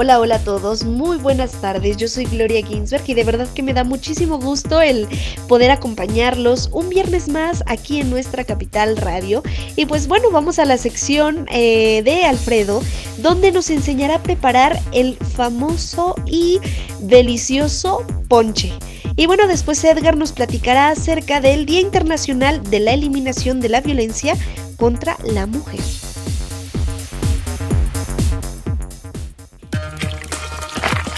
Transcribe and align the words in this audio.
Hola, 0.00 0.20
hola 0.20 0.36
a 0.36 0.38
todos, 0.38 0.84
muy 0.84 1.16
buenas 1.16 1.50
tardes. 1.60 1.96
Yo 1.96 2.06
soy 2.06 2.24
Gloria 2.26 2.64
Ginsberg 2.64 3.02
y 3.08 3.14
de 3.14 3.24
verdad 3.24 3.48
que 3.52 3.64
me 3.64 3.74
da 3.74 3.82
muchísimo 3.82 4.38
gusto 4.38 4.80
el 4.80 5.08
poder 5.48 5.72
acompañarlos 5.72 6.70
un 6.72 6.88
viernes 6.88 7.28
más 7.28 7.64
aquí 7.66 8.00
en 8.00 8.08
nuestra 8.08 8.44
capital 8.44 8.96
radio. 8.96 9.42
Y 9.74 9.86
pues 9.86 10.06
bueno, 10.06 10.30
vamos 10.30 10.60
a 10.60 10.66
la 10.66 10.76
sección 10.76 11.46
eh, 11.50 12.02
de 12.04 12.24
Alfredo, 12.26 12.80
donde 13.16 13.50
nos 13.50 13.70
enseñará 13.70 14.14
a 14.14 14.22
preparar 14.22 14.80
el 14.92 15.16
famoso 15.16 16.14
y 16.26 16.60
delicioso 17.00 18.06
ponche. 18.28 18.72
Y 19.16 19.26
bueno, 19.26 19.48
después 19.48 19.82
Edgar 19.82 20.16
nos 20.16 20.30
platicará 20.30 20.90
acerca 20.90 21.40
del 21.40 21.66
Día 21.66 21.80
Internacional 21.80 22.62
de 22.62 22.78
la 22.78 22.92
Eliminación 22.92 23.58
de 23.58 23.70
la 23.70 23.80
Violencia 23.80 24.36
contra 24.76 25.16
la 25.24 25.46
Mujer. 25.46 25.80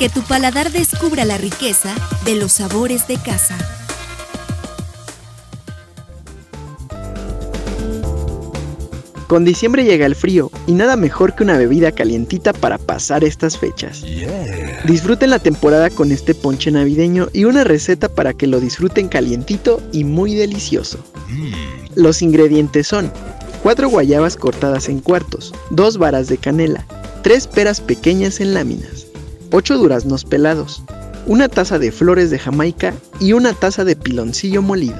Que 0.00 0.08
tu 0.08 0.22
paladar 0.22 0.72
descubra 0.72 1.26
la 1.26 1.36
riqueza 1.36 1.94
de 2.24 2.34
los 2.34 2.52
sabores 2.52 3.06
de 3.06 3.18
casa. 3.18 3.54
Con 9.28 9.44
diciembre 9.44 9.84
llega 9.84 10.06
el 10.06 10.14
frío 10.14 10.50
y 10.66 10.72
nada 10.72 10.96
mejor 10.96 11.34
que 11.34 11.42
una 11.42 11.58
bebida 11.58 11.92
calientita 11.92 12.54
para 12.54 12.78
pasar 12.78 13.24
estas 13.24 13.58
fechas. 13.58 14.02
Disfruten 14.86 15.28
la 15.28 15.38
temporada 15.38 15.90
con 15.90 16.12
este 16.12 16.34
ponche 16.34 16.70
navideño 16.70 17.28
y 17.34 17.44
una 17.44 17.62
receta 17.62 18.08
para 18.08 18.32
que 18.32 18.46
lo 18.46 18.58
disfruten 18.58 19.06
calientito 19.06 19.82
y 19.92 20.04
muy 20.04 20.34
delicioso. 20.34 20.98
Mm. 21.28 21.52
Los 22.00 22.22
ingredientes 22.22 22.86
son 22.86 23.12
4 23.62 23.90
guayabas 23.90 24.36
cortadas 24.36 24.88
en 24.88 25.00
cuartos, 25.00 25.52
2 25.72 25.98
varas 25.98 26.28
de 26.28 26.38
canela, 26.38 26.86
3 27.22 27.46
peras 27.48 27.82
pequeñas 27.82 28.40
en 28.40 28.54
láminas, 28.54 28.99
8 29.52 29.78
duraznos 29.78 30.24
pelados, 30.24 30.82
una 31.26 31.48
taza 31.48 31.78
de 31.78 31.90
flores 31.90 32.30
de 32.30 32.38
Jamaica 32.38 32.94
y 33.18 33.32
una 33.32 33.52
taza 33.52 33.84
de 33.84 33.96
piloncillo 33.96 34.62
molido. 34.62 34.98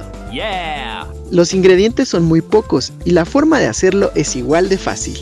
Los 1.30 1.54
ingredientes 1.54 2.08
son 2.08 2.24
muy 2.24 2.40
pocos 2.40 2.92
y 3.04 3.10
la 3.12 3.24
forma 3.24 3.60
de 3.60 3.66
hacerlo 3.66 4.10
es 4.16 4.34
igual 4.34 4.68
de 4.68 4.78
fácil. 4.78 5.16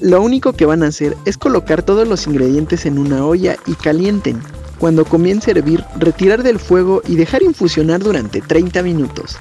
Lo 0.00 0.22
único 0.22 0.54
que 0.54 0.64
van 0.64 0.82
a 0.82 0.86
hacer 0.86 1.16
es 1.26 1.36
colocar 1.36 1.82
todos 1.82 2.08
los 2.08 2.26
ingredientes 2.26 2.86
en 2.86 2.98
una 2.98 3.26
olla 3.26 3.56
y 3.66 3.74
calienten. 3.74 4.40
Cuando 4.78 5.04
comience 5.04 5.50
a 5.50 5.54
hervir, 5.54 5.84
retirar 5.98 6.42
del 6.42 6.58
fuego 6.58 7.02
y 7.06 7.16
dejar 7.16 7.42
infusionar 7.42 8.00
durante 8.00 8.40
30 8.40 8.82
minutos. 8.82 9.36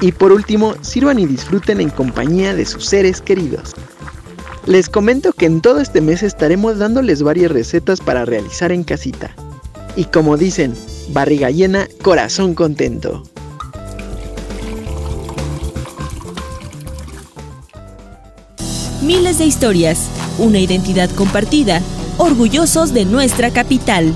Y 0.00 0.12
por 0.12 0.32
último, 0.32 0.74
sirvan 0.80 1.18
y 1.18 1.26
disfruten 1.26 1.80
en 1.80 1.90
compañía 1.90 2.54
de 2.54 2.64
sus 2.64 2.86
seres 2.86 3.20
queridos. 3.20 3.74
Les 4.66 4.88
comento 4.88 5.32
que 5.32 5.46
en 5.46 5.62
todo 5.62 5.80
este 5.80 6.00
mes 6.00 6.22
estaremos 6.22 6.78
dándoles 6.78 7.22
varias 7.22 7.50
recetas 7.50 8.00
para 8.00 8.24
realizar 8.24 8.72
en 8.72 8.84
casita. 8.84 9.34
Y 9.96 10.04
como 10.04 10.36
dicen, 10.36 10.74
barriga 11.08 11.50
llena, 11.50 11.88
corazón 12.02 12.54
contento. 12.54 13.22
Miles 19.02 19.38
de 19.38 19.46
historias, 19.46 20.08
una 20.38 20.58
identidad 20.58 21.10
compartida, 21.10 21.80
orgullosos 22.18 22.92
de 22.92 23.06
nuestra 23.06 23.50
capital. 23.50 24.14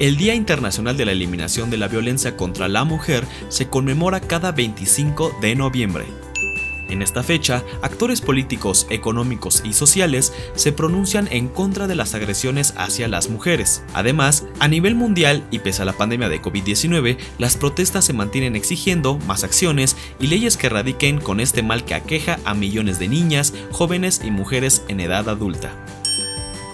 El 0.00 0.16
Día 0.16 0.34
Internacional 0.34 0.96
de 0.96 1.04
la 1.04 1.12
Eliminación 1.12 1.68
de 1.68 1.76
la 1.76 1.86
Violencia 1.86 2.34
contra 2.34 2.68
la 2.68 2.84
Mujer 2.84 3.26
se 3.50 3.68
conmemora 3.68 4.18
cada 4.20 4.50
25 4.50 5.36
de 5.42 5.54
noviembre. 5.54 6.06
En 6.88 7.02
esta 7.02 7.22
fecha, 7.22 7.62
actores 7.82 8.22
políticos, 8.22 8.86
económicos 8.88 9.62
y 9.62 9.74
sociales 9.74 10.32
se 10.54 10.72
pronuncian 10.72 11.28
en 11.30 11.48
contra 11.48 11.86
de 11.86 11.96
las 11.96 12.14
agresiones 12.14 12.72
hacia 12.78 13.08
las 13.08 13.28
mujeres. 13.28 13.82
Además, 13.92 14.46
a 14.58 14.68
nivel 14.68 14.94
mundial 14.94 15.46
y 15.50 15.58
pese 15.58 15.82
a 15.82 15.84
la 15.84 15.92
pandemia 15.92 16.30
de 16.30 16.40
COVID-19, 16.40 17.18
las 17.36 17.58
protestas 17.58 18.06
se 18.06 18.14
mantienen 18.14 18.56
exigiendo 18.56 19.18
más 19.26 19.44
acciones 19.44 19.98
y 20.18 20.28
leyes 20.28 20.56
que 20.56 20.68
erradiquen 20.68 21.20
con 21.20 21.40
este 21.40 21.62
mal 21.62 21.84
que 21.84 21.94
aqueja 21.94 22.38
a 22.46 22.54
millones 22.54 22.98
de 22.98 23.08
niñas, 23.08 23.52
jóvenes 23.70 24.22
y 24.24 24.30
mujeres 24.30 24.82
en 24.88 25.00
edad 25.00 25.28
adulta. 25.28 25.74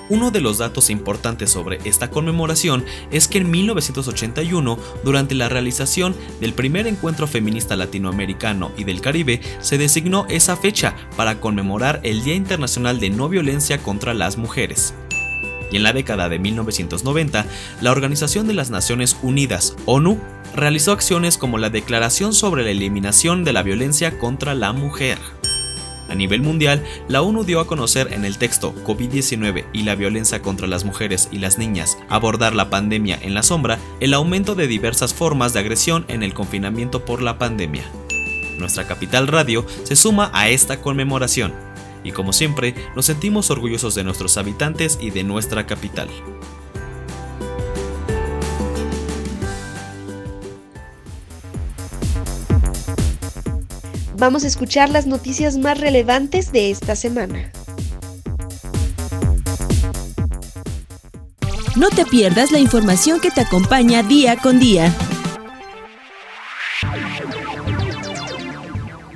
Uno 0.09 0.31
de 0.31 0.41
los 0.41 0.59
datos 0.59 0.91
importantes 0.91 1.51
sobre 1.51 1.79
esta 1.85 2.11
conmemoración 2.11 2.85
es 3.11 3.27
que 3.27 3.39
en 3.39 3.51
1981, 3.51 4.79
durante 5.03 5.35
la 5.35 5.49
realización 5.49 6.15
del 6.41 6.53
primer 6.53 6.87
encuentro 6.87 7.27
feminista 7.27 7.75
latinoamericano 7.75 8.71
y 8.77 8.85
del 8.85 9.01
Caribe, 9.01 9.41
se 9.61 9.79
designó 9.79 10.27
esa 10.29 10.57
fecha 10.57 10.95
para 11.17 11.41
conmemorar 11.41 12.01
el 12.05 12.23
Día 12.23 12.35
Internacional 12.35 13.01
de 13.01 13.11
No 13.11 13.29
Violencia 13.29 13.79
contra 13.79 14.15
las 14.15 14.39
Mujeres. 14.39 14.95
Y 15.73 15.77
en 15.77 15.83
la 15.83 15.93
década 15.93 16.29
de 16.29 16.39
1990, 16.39 17.45
la 17.81 17.91
Organización 17.91 18.47
de 18.47 18.55
las 18.55 18.71
Naciones 18.71 19.17
Unidas, 19.23 19.77
ONU, 19.87 20.21
realizó 20.55 20.93
acciones 20.93 21.37
como 21.37 21.59
la 21.59 21.71
Declaración 21.71 22.33
sobre 22.33 22.63
la 22.63 22.71
Eliminación 22.71 23.43
de 23.43 23.53
la 23.53 23.65
Violencia 23.65 24.19
contra 24.19 24.55
la 24.55 24.73
Mujer. 24.73 25.19
A 26.09 26.15
nivel 26.15 26.43
mundial, 26.43 26.85
la 27.09 27.23
ONU 27.23 27.45
dio 27.45 27.61
a 27.61 27.67
conocer 27.67 28.13
en 28.13 28.25
el 28.25 28.39
texto 28.39 28.75
COVID-19 28.85 29.65
y 29.73 29.83
la 29.83 29.95
violencia 29.95 30.41
contra 30.41 30.67
las 30.67 30.85
mujeres 30.85 31.29
y 31.33 31.39
las 31.39 31.59
niñas, 31.59 31.99
abordar 32.09 32.55
la 32.55 32.71
pandemia 32.71 33.19
en 33.21 33.35
la 33.35 33.43
sombra, 33.43 33.79
el 34.01 34.15
aumento 34.15 34.55
de 34.55 34.69
diversas 34.69 35.15
formas 35.15 35.53
de 35.53 35.61
agresión 35.61 36.05
en 36.09 36.23
el 36.23 36.35
confinamiento 36.35 37.05
por 37.05 37.23
la 37.23 37.39
pandemia. 37.39 37.85
Nuestra 38.59 38.87
capital 38.87 39.27
radio 39.27 39.67
se 39.85 39.97
suma 39.97 40.31
a 40.33 40.49
esta 40.49 40.81
conmemoración 40.81 41.53
y 42.05 42.13
como 42.13 42.33
siempre 42.33 42.75
nos 42.95 43.07
sentimos 43.07 43.51
orgullosos 43.51 43.95
de 43.95 44.05
nuestros 44.05 44.37
habitantes 44.39 44.99
y 45.01 45.11
de 45.11 45.25
nuestra 45.25 45.67
capital. 45.67 46.09
Vamos 54.19 54.45
a 54.45 54.47
escuchar 54.47 54.89
las 54.89 55.07
noticias 55.07 55.59
más 55.59 55.79
relevantes 55.79 56.51
de 56.51 56.71
esta 56.71 56.97
semana. 56.97 57.53
No 61.77 61.91
te 61.91 62.07
pierdas 62.07 62.51
la 62.51 62.59
información 62.59 63.21
que 63.21 63.31
te 63.31 63.43
acompaña 63.43 64.03
día 64.03 64.37
con 64.37 64.59
día. 64.59 64.91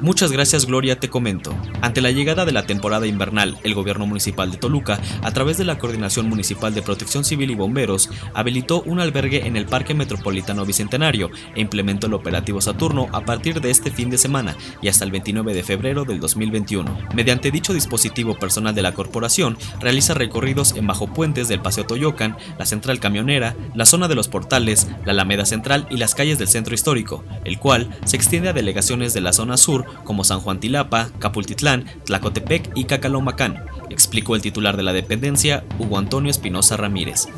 Muchas 0.01 0.33
gracias 0.33 0.65
Gloria, 0.65 0.99
te 0.99 1.11
comento. 1.11 1.55
Ante 1.83 2.01
la 2.01 2.11
llegada 2.11 2.47
de 2.47 2.53
la 2.53 2.65
temporada 2.65 3.07
invernal, 3.07 3.59
el 3.65 3.75
gobierno 3.75 4.07
municipal 4.07 4.51
de 4.51 4.57
Toluca, 4.57 4.99
a 5.23 5.31
través 5.33 5.59
de 5.59 5.67
la 5.67 5.77
Coordinación 5.77 6.27
Municipal 6.27 6.73
de 6.73 6.81
Protección 6.81 7.23
Civil 7.23 7.51
y 7.51 7.55
Bomberos, 7.55 8.09
habilitó 8.33 8.81
un 8.83 9.01
albergue 9.01 9.47
en 9.47 9.59
el 9.59 9.67
Parque 9.67 9.93
Metropolitano 9.93 10.65
Bicentenario 10.65 11.31
e 11.55 11.61
implementó 11.61 12.07
el 12.07 12.15
operativo 12.15 12.63
Saturno 12.63 13.09
a 13.13 13.27
partir 13.27 13.61
de 13.61 13.71
este 13.71 13.91
fin 13.91 14.09
de 14.09 14.17
semana 14.17 14.57
y 14.81 14.89
hasta 14.89 15.05
el 15.05 15.11
29 15.11 15.53
de 15.53 15.63
febrero 15.63 16.07
del 16.07 16.19
2021. 16.19 16.97
Mediante 17.15 17.51
dicho 17.51 17.75
dispositivo 17.75 18.39
personal 18.39 18.75
de 18.75 18.83
la 18.83 18.93
corporación, 18.93 19.59
realiza 19.81 20.15
recorridos 20.15 20.77
en 20.77 20.87
bajo 20.87 21.09
puentes 21.09 21.49
del 21.49 21.61
Paseo 21.61 21.85
Toyocan, 21.85 22.39
la 22.59 22.65
Central 22.65 23.01
Camionera, 23.01 23.55
la 23.75 23.85
zona 23.85 24.09
de 24.09 24.15
los 24.15 24.29
portales, 24.29 24.89
la 25.05 25.13
Alameda 25.13 25.45
Central 25.45 25.87
y 25.91 25.99
las 25.99 26.15
calles 26.15 26.39
del 26.39 26.49
centro 26.49 26.75
histórico, 26.75 27.23
el 27.45 27.59
cual 27.59 27.91
se 28.07 28.17
extiende 28.17 28.49
a 28.49 28.55
delegaciones 28.55 29.13
de 29.13 29.21
la 29.21 29.35
zona 29.35 29.59
sur 29.59 29.91
como 30.05 30.25
San 30.25 30.41
Juan 30.41 30.61
Tilapa, 30.61 31.11
Capultitlán, 31.19 31.87
Tlacotepec 32.05 32.71
y 32.75 32.85
Cacalomacán, 32.85 33.65
explicó 33.91 34.35
el 34.35 34.43
titular 34.43 34.77
de 34.77 34.83
la 34.83 34.93
dependencia, 34.93 35.65
Hugo 35.79 35.99
Antonio 35.99 36.31
Espinosa 36.31 36.77
Ramírez. 36.77 37.29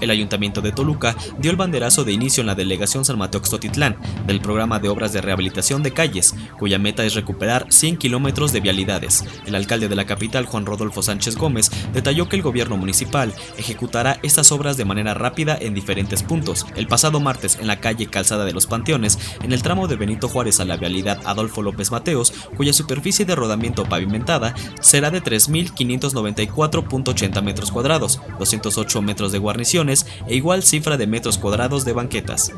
El 0.00 0.10
Ayuntamiento 0.10 0.60
de 0.60 0.72
Toluca 0.72 1.16
dio 1.38 1.50
el 1.50 1.56
banderazo 1.56 2.04
de 2.04 2.12
inicio 2.12 2.40
en 2.40 2.46
la 2.46 2.54
delegación 2.54 3.04
San 3.04 3.18
Mateo 3.18 3.44
Xotitlán 3.44 3.96
del 4.26 4.40
programa 4.40 4.78
de 4.78 4.88
obras 4.88 5.12
de 5.12 5.20
rehabilitación 5.20 5.82
de 5.82 5.92
calles, 5.92 6.34
cuya 6.58 6.78
meta 6.78 7.04
es 7.04 7.14
recuperar 7.14 7.66
100 7.68 7.96
kilómetros 7.96 8.52
de 8.52 8.60
vialidades. 8.60 9.24
El 9.46 9.54
alcalde 9.54 9.88
de 9.88 9.96
la 9.96 10.06
capital, 10.06 10.46
Juan 10.46 10.66
Rodolfo 10.66 11.02
Sánchez 11.02 11.36
Gómez, 11.36 11.70
detalló 11.92 12.28
que 12.28 12.36
el 12.36 12.42
gobierno 12.42 12.76
municipal 12.76 13.32
ejecutará 13.56 14.18
estas 14.22 14.52
obras 14.52 14.76
de 14.76 14.84
manera 14.84 15.14
rápida 15.14 15.56
en 15.60 15.74
diferentes 15.74 16.22
puntos. 16.22 16.66
El 16.76 16.86
pasado 16.86 17.20
martes, 17.20 17.58
en 17.60 17.66
la 17.66 17.80
calle 17.80 18.06
Calzada 18.06 18.44
de 18.44 18.52
los 18.52 18.66
Panteones, 18.66 19.18
en 19.42 19.52
el 19.52 19.62
tramo 19.62 19.88
de 19.88 19.96
Benito 19.96 20.28
Juárez 20.28 20.60
a 20.60 20.64
la 20.64 20.76
vialidad 20.76 21.20
Adolfo 21.24 21.62
López 21.62 21.90
Mateos, 21.90 22.32
cuya 22.56 22.72
superficie 22.72 23.24
de 23.24 23.34
rodamiento 23.34 23.84
pavimentada 23.84 24.54
será 24.80 25.10
de 25.10 25.22
3.594.80 25.22 27.42
metros 27.42 27.70
cuadrados, 27.70 28.20
208 28.38 29.02
metros 29.02 29.32
de 29.32 29.38
guarnición 29.38 29.85
e 30.26 30.36
igual 30.36 30.62
cifra 30.62 30.96
de 30.96 31.06
metros 31.06 31.38
cuadrados 31.38 31.84
de 31.84 31.92
banquetas. 31.92 32.52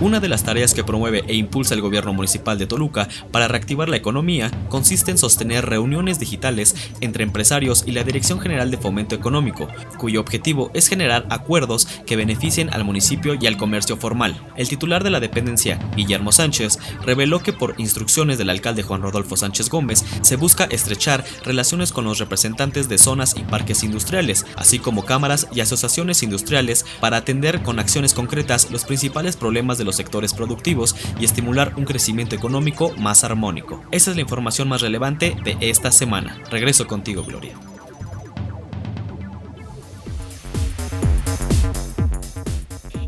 Una 0.00 0.18
de 0.18 0.28
las 0.28 0.42
tareas 0.42 0.74
que 0.74 0.82
promueve 0.82 1.22
e 1.28 1.34
impulsa 1.34 1.74
el 1.74 1.80
gobierno 1.80 2.12
municipal 2.12 2.58
de 2.58 2.66
Toluca 2.66 3.08
para 3.30 3.46
reactivar 3.46 3.88
la 3.88 3.96
economía 3.96 4.50
consiste 4.68 5.10
en 5.10 5.18
sostener 5.18 5.66
reuniones 5.66 6.18
digitales 6.18 6.74
entre 7.00 7.22
empresarios 7.22 7.84
y 7.86 7.92
la 7.92 8.02
Dirección 8.02 8.40
General 8.40 8.70
de 8.70 8.78
Fomento 8.78 9.14
Económico, 9.14 9.68
cuyo 9.98 10.20
objetivo 10.20 10.70
es 10.74 10.88
generar 10.88 11.26
acuerdos 11.30 11.86
que 12.06 12.16
beneficien 12.16 12.72
al 12.72 12.84
municipio 12.84 13.34
y 13.40 13.46
al 13.46 13.56
comercio 13.56 13.96
formal. 13.96 14.40
El 14.56 14.68
titular 14.68 15.04
de 15.04 15.10
la 15.10 15.20
dependencia, 15.20 15.78
Guillermo 15.94 16.32
Sánchez, 16.32 16.78
reveló 17.04 17.42
que 17.42 17.52
por 17.52 17.74
instrucciones 17.78 18.38
del 18.38 18.50
alcalde 18.50 18.82
Juan 18.82 19.02
Rodolfo 19.02 19.36
Sánchez 19.36 19.68
Gómez 19.68 20.04
se 20.22 20.36
busca 20.36 20.64
estrechar 20.64 21.24
relaciones 21.44 21.92
con 21.92 22.04
los 22.04 22.18
representantes 22.18 22.88
de 22.88 22.98
zonas 22.98 23.34
y 23.36 23.44
parques 23.44 23.84
industriales, 23.84 24.46
así 24.56 24.78
como 24.78 25.04
cámaras 25.04 25.46
y 25.54 25.60
asociaciones 25.60 26.22
industriales 26.22 26.84
para 27.00 27.18
atender 27.18 27.62
con 27.62 27.78
acciones 27.78 28.14
concretas 28.14 28.70
los 28.70 28.84
principales 28.84 29.36
problemas 29.36 29.78
de 29.78 29.81
los 29.84 29.96
sectores 29.96 30.34
productivos 30.34 30.96
y 31.20 31.24
estimular 31.24 31.72
un 31.76 31.84
crecimiento 31.84 32.34
económico 32.34 32.92
más 32.98 33.24
armónico. 33.24 33.82
Esa 33.90 34.10
es 34.10 34.16
la 34.16 34.22
información 34.22 34.68
más 34.68 34.80
relevante 34.80 35.36
de 35.44 35.56
esta 35.60 35.90
semana. 35.92 36.38
Regreso 36.50 36.86
contigo, 36.86 37.24
Gloria. 37.24 37.54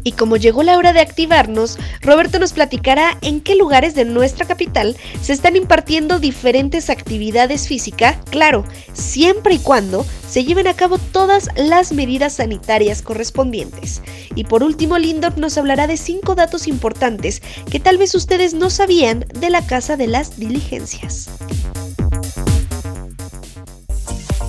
Y 0.05 0.13
como 0.13 0.37
llegó 0.37 0.63
la 0.63 0.77
hora 0.77 0.93
de 0.93 1.01
activarnos, 1.01 1.79
Roberto 2.03 2.39
nos 2.39 2.53
platicará 2.53 3.17
en 3.23 3.41
qué 3.41 3.57
lugares 3.57 3.95
de 3.95 4.05
nuestra 4.05 4.47
capital 4.47 4.97
se 5.23 5.33
están 5.33 5.57
impartiendo 5.57 6.19
diferentes 6.19 6.91
actividades 6.91 7.67
físicas, 7.67 8.19
claro, 8.31 8.65
siempre 8.93 9.55
y 9.55 9.59
cuando 9.59 10.05
se 10.29 10.45
lleven 10.45 10.67
a 10.67 10.75
cabo 10.75 10.99
todas 10.99 11.49
las 11.57 11.93
medidas 11.93 12.35
sanitarias 12.35 13.01
correspondientes. 13.01 14.03
Y 14.35 14.45
por 14.45 14.63
último, 14.63 14.99
Lindor 14.99 15.39
nos 15.39 15.57
hablará 15.57 15.87
de 15.87 15.97
cinco 15.97 16.35
datos 16.35 16.69
importantes 16.69 17.41
que 17.71 17.81
tal 17.81 17.97
vez 17.97 18.15
ustedes 18.15 18.53
no 18.53 18.69
sabían 18.69 19.25
de 19.33 19.49
la 19.49 19.67
Casa 19.67 19.97
de 19.97 20.09
las 20.09 20.37
Diligencias. 20.39 21.31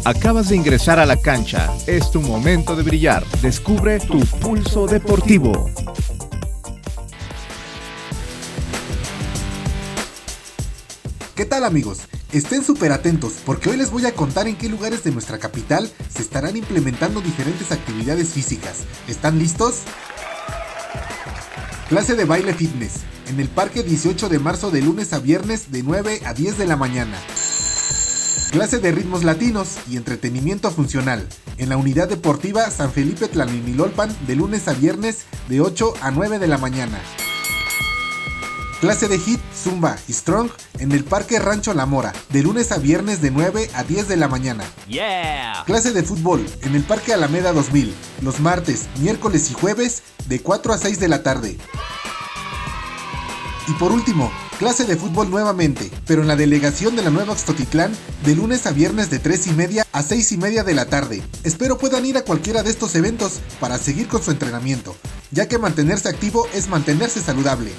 Acabas 0.05 0.49
de 0.49 0.55
ingresar 0.55 0.99
a 0.99 1.05
la 1.07 1.17
cancha. 1.17 1.67
Es 1.87 2.11
tu 2.11 2.21
momento 2.21 2.75
de 2.75 2.83
brillar. 2.83 3.25
Descubre 3.41 3.99
tu 3.99 4.19
pulso 4.39 4.85
deportivo. 4.85 5.71
¿Qué 11.35 11.45
tal 11.45 11.63
amigos? 11.63 12.01
Estén 12.31 12.63
súper 12.63 12.91
atentos 12.91 13.39
porque 13.43 13.71
hoy 13.71 13.77
les 13.77 13.89
voy 13.89 14.05
a 14.05 14.13
contar 14.13 14.47
en 14.47 14.55
qué 14.57 14.69
lugares 14.69 15.03
de 15.03 15.09
nuestra 15.09 15.39
capital 15.39 15.91
se 16.07 16.21
estarán 16.21 16.55
implementando 16.55 17.19
diferentes 17.19 17.71
actividades 17.71 18.29
físicas. 18.29 18.83
¿Están 19.07 19.39
listos? 19.39 19.79
Clase 21.89 22.13
de 22.13 22.25
baile 22.25 22.53
fitness 22.53 22.99
en 23.27 23.39
el 23.39 23.47
parque 23.47 23.81
18 23.81 24.29
de 24.29 24.37
marzo 24.37 24.69
de 24.69 24.83
lunes 24.83 25.13
a 25.13 25.19
viernes 25.19 25.71
de 25.71 25.81
9 25.81 26.21
a 26.25 26.35
10 26.35 26.59
de 26.59 26.67
la 26.67 26.75
mañana. 26.75 27.17
Clase 28.55 28.79
de 28.79 28.93
ritmos 28.93 29.25
latinos 29.25 29.79
y 29.91 29.97
entretenimiento 29.97 30.71
funcional 30.71 31.27
en 31.57 31.67
la 31.67 31.75
unidad 31.75 32.07
deportiva 32.07 32.71
San 32.71 32.89
Felipe 32.89 33.27
Tlalnimilolpan 33.27 34.15
de 34.25 34.37
lunes 34.37 34.69
a 34.69 34.73
viernes 34.73 35.25
de 35.49 35.59
8 35.59 35.93
a 35.99 36.09
9 36.09 36.39
de 36.39 36.47
la 36.47 36.57
mañana. 36.57 36.97
Clase 38.79 39.09
de 39.09 39.19
hit, 39.19 39.41
zumba 39.53 39.97
y 40.07 40.13
strong 40.13 40.49
en 40.79 40.93
el 40.93 41.03
Parque 41.03 41.37
Rancho 41.37 41.73
La 41.73 41.85
Mora 41.85 42.13
de 42.29 42.43
lunes 42.43 42.71
a 42.71 42.77
viernes 42.77 43.21
de 43.21 43.29
9 43.29 43.71
a 43.73 43.83
10 43.83 44.07
de 44.07 44.15
la 44.15 44.29
mañana. 44.29 44.63
Clase 45.65 45.91
de 45.91 46.03
fútbol 46.03 46.45
en 46.61 46.75
el 46.75 46.83
Parque 46.83 47.13
Alameda 47.13 47.51
2000 47.51 47.93
los 48.21 48.39
martes, 48.39 48.87
miércoles 49.01 49.51
y 49.51 49.53
jueves 49.53 50.01
de 50.29 50.39
4 50.39 50.71
a 50.71 50.77
6 50.77 51.01
de 51.01 51.07
la 51.09 51.23
tarde. 51.23 51.57
Y 53.67 53.73
por 53.73 53.91
último, 53.91 54.31
Clase 54.59 54.85
de 54.85 54.95
fútbol 54.95 55.29
nuevamente, 55.29 55.91
pero 56.07 56.21
en 56.21 56.29
la 56.29 56.37
delegación 56.37 56.95
de 56.95 57.03
la 57.03 57.09
Nueva 57.09 57.33
Extotitlán 57.33 57.91
de 58.23 58.35
lunes 58.35 58.65
a 58.65 58.71
viernes 58.71 59.09
de 59.09 59.19
3 59.19 59.47
y 59.47 59.51
media 59.51 59.85
a 59.91 60.01
6 60.01 60.31
y 60.31 60.37
media 60.37 60.63
de 60.63 60.73
la 60.73 60.85
tarde. 60.85 61.21
Espero 61.43 61.77
puedan 61.77 62.05
ir 62.05 62.17
a 62.17 62.23
cualquiera 62.23 62.63
de 62.63 62.69
estos 62.69 62.95
eventos 62.95 63.41
para 63.59 63.77
seguir 63.77 64.07
con 64.07 64.23
su 64.23 64.31
entrenamiento, 64.31 64.95
ya 65.31 65.49
que 65.49 65.57
mantenerse 65.57 66.07
activo 66.07 66.47
es 66.53 66.69
mantenerse 66.69 67.21
saludable. 67.21 67.71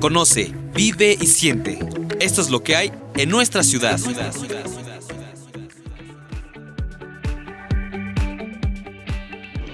Conoce, 0.00 0.54
vive 0.74 1.16
y 1.18 1.26
siente. 1.26 1.78
Esto 2.20 2.42
es 2.42 2.50
lo 2.50 2.62
que 2.62 2.76
hay 2.76 2.92
en 3.16 3.30
nuestra 3.30 3.62
ciudad. 3.62 3.98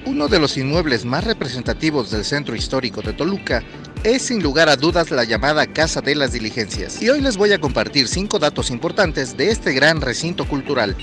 Uno 0.07 0.29
de 0.29 0.39
los 0.39 0.57
inmuebles 0.57 1.05
más 1.05 1.25
representativos 1.25 2.13
del 2.13 2.25
centro 2.25 2.55
histórico 2.55 3.03
de 3.03 3.13
Toluca 3.13 3.65
es 4.05 4.23
sin 4.23 4.41
lugar 4.41 4.69
a 4.69 4.77
dudas 4.77 5.11
la 5.11 5.25
llamada 5.25 5.67
Casa 5.67 6.01
de 6.01 6.15
las 6.15 6.33
Diligencias. 6.33 7.03
Y 7.03 7.11
hoy 7.11 7.21
les 7.21 7.37
voy 7.37 7.53
a 7.53 7.59
compartir 7.61 8.07
cinco 8.07 8.39
datos 8.39 8.71
importantes 8.71 9.37
de 9.37 9.51
este 9.51 9.73
gran 9.73 10.01
recinto 10.01 10.47
cultural. 10.47 10.97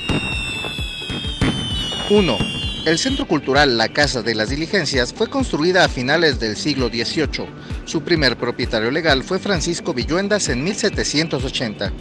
1. 2.09 2.37
El 2.85 2.97
centro 2.97 3.27
cultural 3.27 3.77
La 3.77 3.89
Casa 3.89 4.21
de 4.21 4.35
las 4.35 4.49
Diligencias 4.49 5.13
fue 5.13 5.29
construida 5.29 5.83
a 5.83 5.89
finales 5.89 6.39
del 6.39 6.55
siglo 6.55 6.87
XVIII. 6.87 7.47
Su 7.83 8.03
primer 8.03 8.37
propietario 8.37 8.89
legal 8.89 9.21
fue 9.23 9.37
Francisco 9.37 9.93
Villuendas 9.93 10.47
en 10.47 10.63
1780. 10.63 11.91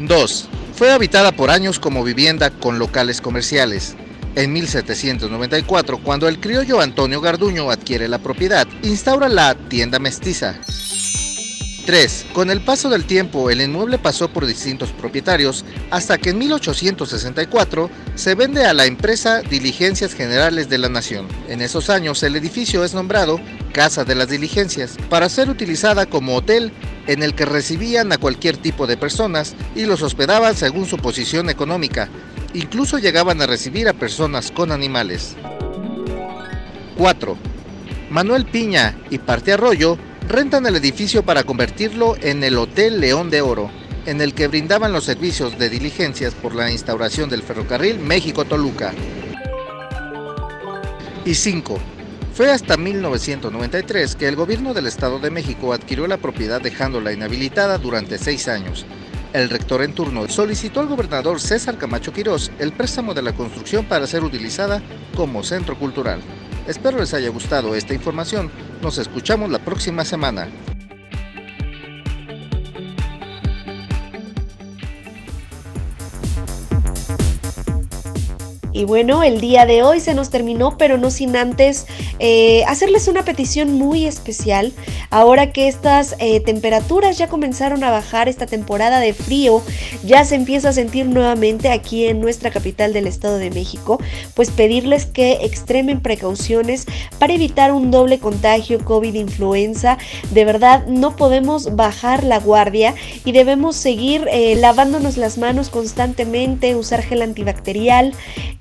2. 0.00 0.48
Fue 0.74 0.90
habitada 0.90 1.30
por 1.30 1.50
años 1.50 1.78
como 1.78 2.02
vivienda 2.02 2.50
con 2.50 2.80
locales 2.80 3.20
comerciales. 3.20 3.96
En 4.36 4.52
1794, 4.52 5.96
cuando 6.02 6.28
el 6.28 6.38
criollo 6.38 6.82
Antonio 6.82 7.22
Garduño 7.22 7.70
adquiere 7.70 8.06
la 8.06 8.18
propiedad, 8.18 8.68
instaura 8.82 9.30
la 9.30 9.54
tienda 9.54 9.98
mestiza. 9.98 10.60
3. 11.86 12.26
Con 12.34 12.50
el 12.50 12.60
paso 12.60 12.90
del 12.90 13.06
tiempo, 13.06 13.48
el 13.48 13.62
inmueble 13.62 13.96
pasó 13.96 14.28
por 14.28 14.44
distintos 14.44 14.90
propietarios 14.90 15.64
hasta 15.90 16.18
que 16.18 16.30
en 16.30 16.38
1864 16.38 17.88
se 18.14 18.34
vende 18.34 18.66
a 18.66 18.74
la 18.74 18.84
empresa 18.84 19.40
Diligencias 19.40 20.12
Generales 20.12 20.68
de 20.68 20.78
la 20.78 20.90
Nación. 20.90 21.28
En 21.48 21.62
esos 21.62 21.88
años, 21.88 22.22
el 22.22 22.36
edificio 22.36 22.84
es 22.84 22.92
nombrado 22.92 23.40
Casa 23.72 24.04
de 24.04 24.16
las 24.16 24.28
Diligencias 24.28 24.98
para 25.08 25.30
ser 25.30 25.48
utilizada 25.48 26.04
como 26.04 26.36
hotel 26.36 26.72
en 27.06 27.22
el 27.22 27.34
que 27.34 27.46
recibían 27.46 28.12
a 28.12 28.18
cualquier 28.18 28.58
tipo 28.58 28.86
de 28.86 28.98
personas 28.98 29.54
y 29.74 29.86
los 29.86 30.02
hospedaban 30.02 30.54
según 30.56 30.84
su 30.84 30.98
posición 30.98 31.48
económica, 31.48 32.10
Incluso 32.56 32.98
llegaban 32.98 33.42
a 33.42 33.46
recibir 33.46 33.86
a 33.86 33.92
personas 33.92 34.50
con 34.50 34.72
animales. 34.72 35.36
4. 36.96 37.36
Manuel 38.08 38.46
Piña 38.46 38.96
y 39.10 39.18
Parte 39.18 39.52
Arroyo 39.52 39.98
rentan 40.26 40.64
el 40.64 40.76
edificio 40.76 41.22
para 41.22 41.44
convertirlo 41.44 42.16
en 42.22 42.42
el 42.42 42.56
Hotel 42.56 42.98
León 42.98 43.28
de 43.28 43.42
Oro, 43.42 43.70
en 44.06 44.22
el 44.22 44.32
que 44.32 44.48
brindaban 44.48 44.94
los 44.94 45.04
servicios 45.04 45.58
de 45.58 45.68
diligencias 45.68 46.32
por 46.32 46.54
la 46.54 46.70
instauración 46.70 47.28
del 47.28 47.42
ferrocarril 47.42 47.98
México-Toluca. 47.98 48.94
Y 51.26 51.34
5. 51.34 51.78
Fue 52.32 52.50
hasta 52.50 52.78
1993 52.78 54.16
que 54.16 54.28
el 54.28 54.36
gobierno 54.36 54.72
del 54.72 54.86
Estado 54.86 55.18
de 55.18 55.30
México 55.30 55.74
adquirió 55.74 56.06
la 56.06 56.16
propiedad 56.16 56.62
dejándola 56.62 57.12
inhabilitada 57.12 57.76
durante 57.76 58.16
seis 58.16 58.48
años, 58.48 58.86
el 59.32 59.50
rector 59.50 59.82
en 59.82 59.94
turno 59.94 60.28
solicitó 60.28 60.80
al 60.80 60.86
gobernador 60.86 61.40
César 61.40 61.78
Camacho 61.78 62.12
Quirós 62.12 62.50
el 62.58 62.72
préstamo 62.72 63.14
de 63.14 63.22
la 63.22 63.32
construcción 63.32 63.84
para 63.84 64.06
ser 64.06 64.24
utilizada 64.24 64.82
como 65.14 65.42
centro 65.42 65.78
cultural. 65.78 66.20
Espero 66.66 66.98
les 66.98 67.14
haya 67.14 67.28
gustado 67.28 67.74
esta 67.74 67.94
información. 67.94 68.50
Nos 68.82 68.98
escuchamos 68.98 69.50
la 69.50 69.58
próxima 69.58 70.04
semana. 70.04 70.48
Y 78.76 78.84
bueno, 78.84 79.22
el 79.22 79.40
día 79.40 79.64
de 79.64 79.82
hoy 79.82 80.00
se 80.00 80.12
nos 80.12 80.28
terminó, 80.28 80.76
pero 80.76 80.98
no 80.98 81.10
sin 81.10 81.34
antes 81.34 81.86
eh, 82.18 82.62
hacerles 82.66 83.08
una 83.08 83.24
petición 83.24 83.72
muy 83.72 84.04
especial. 84.04 84.74
Ahora 85.08 85.50
que 85.50 85.66
estas 85.66 86.14
eh, 86.18 86.40
temperaturas 86.40 87.16
ya 87.16 87.26
comenzaron 87.26 87.82
a 87.84 87.90
bajar, 87.90 88.28
esta 88.28 88.44
temporada 88.44 89.00
de 89.00 89.14
frío 89.14 89.62
ya 90.04 90.26
se 90.26 90.34
empieza 90.34 90.68
a 90.68 90.72
sentir 90.74 91.06
nuevamente 91.06 91.70
aquí 91.70 92.04
en 92.04 92.20
nuestra 92.20 92.50
capital 92.50 92.92
del 92.92 93.06
Estado 93.06 93.38
de 93.38 93.50
México, 93.50 93.98
pues 94.34 94.50
pedirles 94.50 95.06
que 95.06 95.38
extremen 95.46 96.00
precauciones 96.00 96.84
para 97.18 97.32
evitar 97.32 97.72
un 97.72 97.90
doble 97.90 98.18
contagio 98.18 98.84
COVID-influenza. 98.84 99.96
De 100.32 100.44
verdad, 100.44 100.86
no 100.86 101.16
podemos 101.16 101.76
bajar 101.76 102.24
la 102.24 102.40
guardia 102.40 102.94
y 103.24 103.32
debemos 103.32 103.74
seguir 103.74 104.28
eh, 104.30 104.54
lavándonos 104.54 105.16
las 105.16 105.38
manos 105.38 105.70
constantemente, 105.70 106.76
usar 106.76 107.02
gel 107.02 107.22
antibacterial 107.22 108.12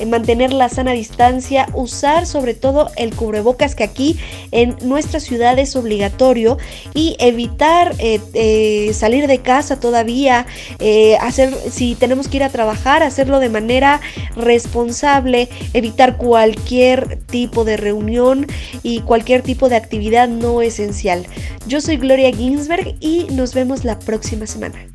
mantener 0.05 0.53
la 0.53 0.69
sana 0.69 0.91
distancia, 0.91 1.67
usar 1.73 2.25
sobre 2.25 2.53
todo 2.53 2.89
el 2.95 3.15
cubrebocas 3.15 3.75
que 3.75 3.83
aquí 3.83 4.19
en 4.51 4.75
nuestra 4.81 5.19
ciudad 5.19 5.57
es 5.59 5.75
obligatorio 5.75 6.57
y 6.93 7.15
evitar 7.19 7.93
eh, 7.99 8.19
eh, 8.33 8.93
salir 8.93 9.27
de 9.27 9.39
casa 9.39 9.79
todavía, 9.79 10.45
hacer 11.21 11.53
si 11.71 11.95
tenemos 11.95 12.27
que 12.27 12.37
ir 12.37 12.43
a 12.43 12.49
trabajar, 12.49 13.03
hacerlo 13.03 13.39
de 13.39 13.49
manera 13.49 14.01
responsable, 14.35 15.49
evitar 15.73 16.17
cualquier 16.17 17.19
tipo 17.25 17.65
de 17.65 17.77
reunión 17.77 18.47
y 18.83 19.01
cualquier 19.01 19.41
tipo 19.41 19.69
de 19.69 19.75
actividad 19.75 20.27
no 20.27 20.61
esencial. 20.61 21.25
Yo 21.67 21.81
soy 21.81 21.97
Gloria 21.97 22.31
Ginsberg 22.31 22.95
y 22.99 23.27
nos 23.31 23.53
vemos 23.53 23.83
la 23.83 23.99
próxima 23.99 24.45
semana. 24.47 24.94